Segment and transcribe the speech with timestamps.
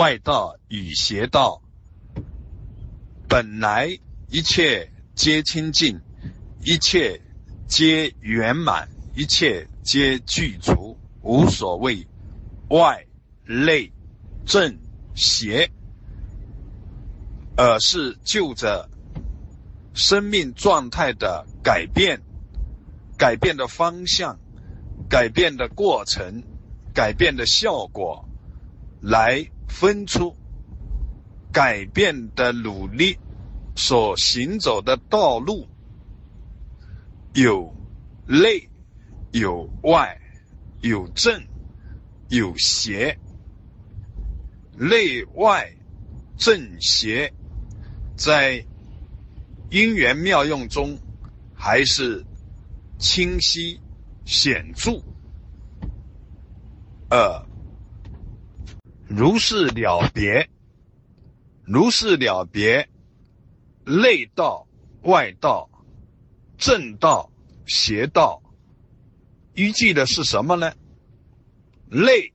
[0.00, 1.60] 外道与邪道，
[3.28, 3.98] 本来
[4.30, 6.00] 一切皆清净，
[6.64, 7.20] 一切
[7.68, 12.08] 皆圆满，一切皆具足，无所谓
[12.70, 13.04] 外
[13.44, 13.92] 内
[14.46, 14.74] 正
[15.14, 15.70] 邪，
[17.58, 18.88] 而是就着
[19.92, 22.22] 生命状态的改变、
[23.18, 24.38] 改变的方向、
[25.10, 26.42] 改变的过程、
[26.94, 28.26] 改变的效果
[29.02, 29.46] 来。
[29.70, 30.36] 分出
[31.50, 33.16] 改变的努力
[33.74, 35.66] 所行走的道路，
[37.32, 37.74] 有
[38.26, 38.68] 内
[39.32, 40.20] 有外，
[40.82, 41.42] 有正
[42.28, 43.16] 有邪，
[44.76, 45.72] 内外
[46.36, 47.32] 正邪
[48.16, 48.64] 在
[49.70, 50.98] 因缘妙用中
[51.54, 52.24] 还是
[52.98, 53.80] 清晰
[54.26, 55.02] 显著，
[57.08, 57.49] 二。
[59.12, 60.48] 如是了别，
[61.64, 62.88] 如是了别，
[63.84, 64.68] 内道、
[65.02, 65.68] 外道、
[66.56, 67.28] 正道、
[67.66, 68.40] 邪道，
[69.54, 70.72] 依据的是什么呢？
[71.88, 72.32] 内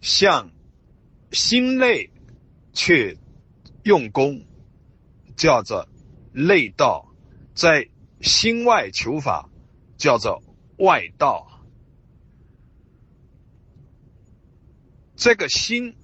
[0.00, 0.50] 向
[1.32, 2.10] 心内
[2.72, 3.18] 去
[3.82, 4.42] 用功，
[5.36, 5.86] 叫做
[6.32, 7.12] 内道；
[7.54, 7.86] 在
[8.22, 9.50] 心外求法，
[9.98, 10.42] 叫做
[10.78, 11.53] 外道。
[15.16, 15.94] 这个心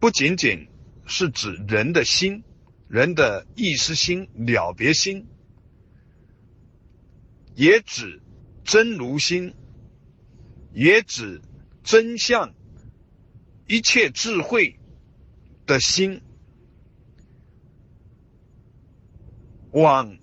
[0.00, 0.68] 不仅仅
[1.06, 2.42] 是指人的心，
[2.88, 5.26] 人的意识心、了别心，
[7.54, 8.20] 也指
[8.64, 9.54] 真如心，
[10.72, 11.40] 也指
[11.84, 12.52] 真相、
[13.66, 14.78] 一切智慧
[15.66, 16.22] 的心，
[19.70, 20.18] 往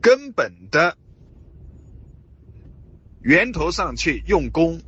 [0.00, 0.96] 根本的
[3.22, 4.80] 源头上去用功。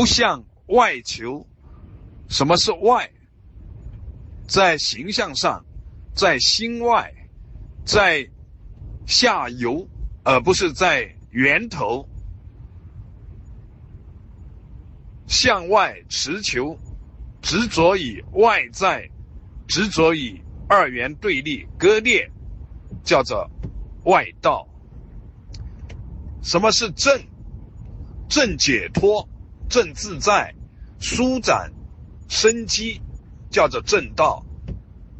[0.00, 1.46] 不向外求，
[2.30, 3.10] 什么是外？
[4.48, 5.62] 在形象上，
[6.14, 7.12] 在心外，
[7.84, 8.26] 在
[9.06, 9.86] 下游，
[10.24, 12.08] 而不是在源头。
[15.26, 16.78] 向外持求，
[17.42, 19.06] 执着于外在，
[19.68, 22.26] 执着于二元对立割裂，
[23.04, 23.46] 叫做
[24.04, 24.66] 外道。
[26.42, 27.22] 什么是正？
[28.30, 29.28] 正解脱。
[29.70, 30.52] 正自在，
[30.98, 31.72] 舒展
[32.28, 33.00] 生机，
[33.50, 34.44] 叫做正道。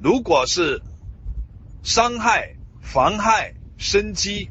[0.03, 0.83] 如果是
[1.85, 4.51] 伤害、妨害生机，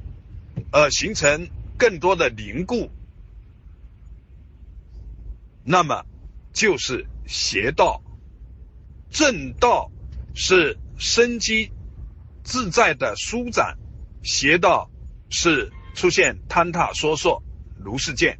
[0.71, 2.89] 而形成更多的凝固，
[5.65, 6.05] 那么
[6.53, 8.01] 就是邪道。
[9.11, 9.91] 正道
[10.33, 11.71] 是生机
[12.43, 13.77] 自在的舒展，
[14.23, 14.89] 邪道
[15.29, 17.43] 是出现坍塌、缩缩，
[17.77, 18.39] 如是见。